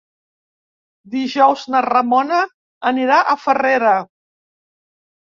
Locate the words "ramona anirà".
1.87-3.23